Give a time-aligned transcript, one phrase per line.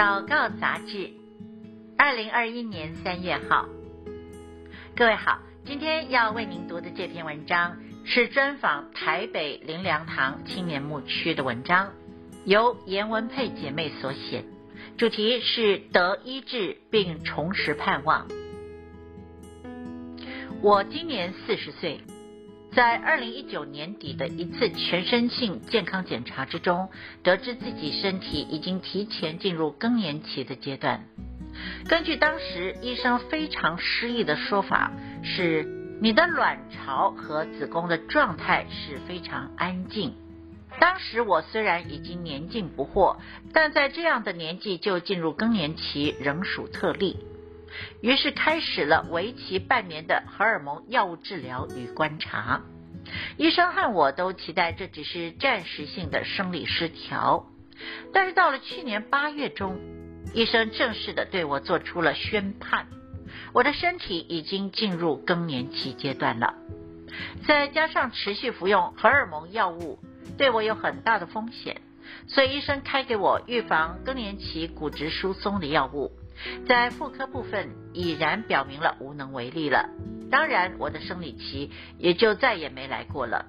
[0.00, 1.10] 祷告杂志，
[1.98, 3.68] 二零二一年三月号。
[4.96, 7.76] 各位好，今天要为您读的这篇文章
[8.06, 11.92] 是专访台北灵粮堂青年牧区的文章，
[12.46, 14.46] 由颜文佩姐妹所写，
[14.96, 18.26] 主题是得医治并重拾盼望。
[20.62, 22.00] 我今年四十岁。
[22.72, 26.88] 在二零一九年底的一次全身性健康检查之中，
[27.24, 31.04] 得知自己身体已经提前进入更年期的阶段。
[31.88, 34.92] 根据当时医生非常诗意的说法，
[35.24, 35.64] 是
[36.00, 40.14] 你的卵巢和子宫的状态是非常安静。
[40.78, 43.16] 当时我虽然已经年近不惑，
[43.52, 47.16] 但在这样的年纪就进入更年期仍属特例。
[48.00, 52.62] 于是开始了为期半年的荷尔蒙药物治疗与观察。
[53.36, 57.46] 医生和我都期待这只是暂时性的生理失调，
[58.12, 59.78] 但是到了去年八月中，
[60.34, 62.86] 医生正式的对我做出了宣判：
[63.52, 66.54] 我的身体已经进入更年期阶段了。
[67.46, 69.98] 再加上持续服用荷尔蒙药物，
[70.36, 71.80] 对我有很大的风险，
[72.28, 76.12] 所以医生开给我预防更年期骨质疏松的药物。
[76.66, 79.88] 在妇科部分已然表明了无能为力了，
[80.30, 83.46] 当然我的生理期也就再也没来过了。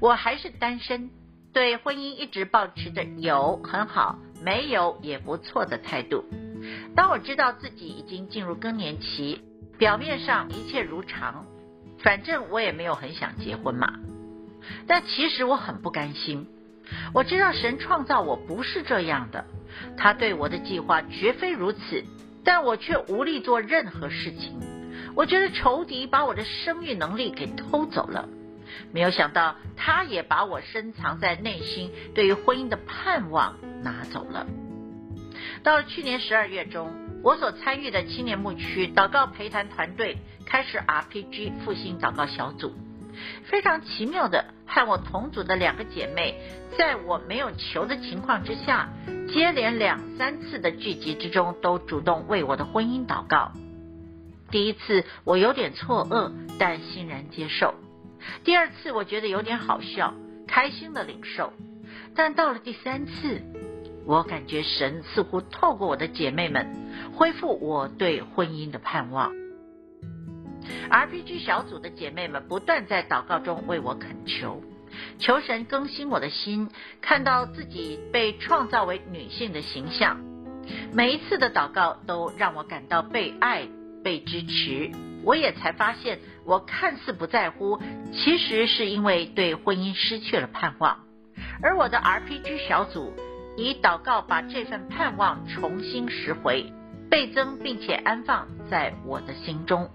[0.00, 1.10] 我还是单身，
[1.52, 6.24] 对婚姻一直保持着有很好，没有也不错的态度。
[6.94, 9.42] 当我知道自己已经进入更年期，
[9.78, 11.46] 表面上一切如常，
[11.98, 13.98] 反正我也没有很想结婚嘛。
[14.86, 16.46] 但其实我很不甘心，
[17.14, 19.46] 我知道神创造我不是这样的。
[19.96, 22.04] 他对我的计划绝非如此，
[22.44, 24.58] 但我却无力做任何事情。
[25.14, 28.28] 我觉得仇敌把我的生育能力给偷走了，
[28.92, 34.46] 没有想到他也把我深藏在内心对于婚姻的盼望拿走了。
[35.62, 36.92] 到了去年十二月中，
[37.22, 42.72] 我所参与的青年牧区祷告陪谈团队开始 RPG 复兴祷告小组。
[43.44, 46.34] 非常奇妙的，和我同组的两个姐妹，
[46.78, 48.88] 在我没有求的情况之下，
[49.28, 53.52] 接连两三次的聚集之中，都主动为我的婚姻祷告。
[54.50, 57.74] 第一次我有点错愕，但欣然接受；
[58.44, 60.14] 第二次我觉得有点好笑，
[60.48, 61.52] 开心的领受。
[62.14, 63.42] 但到了第三次，
[64.06, 66.66] 我感觉神似乎透过我的姐妹们，
[67.14, 69.39] 恢复我对婚姻的盼望。
[70.90, 74.62] RPG 小组的姐妹们不断在祷告中为我恳求，
[75.18, 76.68] 求神更新我的心，
[77.00, 80.20] 看到自己被创造为女性的形象。
[80.92, 83.66] 每一次的祷告都让我感到被爱、
[84.04, 84.90] 被支持。
[85.22, 87.78] 我也才发现，我看似不在乎，
[88.12, 90.98] 其实是因为对婚姻失去了盼望。
[91.62, 93.12] 而我的 RPG 小组
[93.56, 96.72] 以祷告把这份盼望重新拾回，
[97.10, 99.90] 倍增，并且安放在我的心中。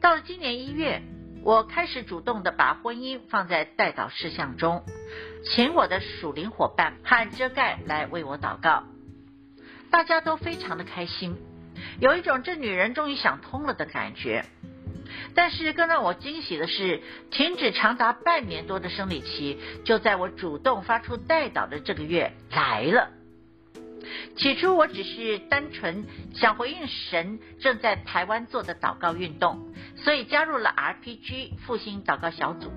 [0.00, 1.02] 到了今年一月，
[1.42, 4.84] 我开始主动的把婚姻放在代祷事项中，
[5.44, 8.84] 请我的属灵伙伴和遮盖来为我祷告。
[9.90, 11.36] 大家都非常的开心，
[12.00, 14.44] 有一种这女人终于想通了的感觉。
[15.34, 23.10] 但是更让我惊喜的是，停止长达半年多的生理期，就在我主动发出代祷的这个月来了。
[24.36, 26.04] 起初我只是单纯
[26.34, 29.72] 想回应神正在台湾做的祷告运动，
[30.04, 32.70] 所以加入了 RPG 复兴祷告小组。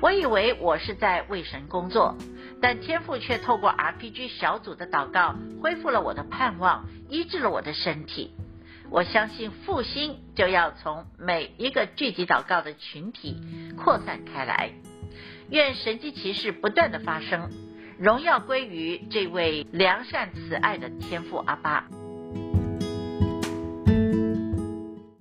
[0.00, 2.16] 我以为我是在为神工作，
[2.60, 8.34] 但天父却透过 RPG 小组的祷告恢复了我的盼望，医治了我的身体。
[8.90, 13.40] 我相信复兴就要从每一个聚集祷告的群体
[13.76, 14.72] 扩散开来。
[15.50, 17.48] 愿神迹奇事不断的发生。
[18.00, 21.86] 荣耀归于这位良善慈爱的天父阿爸。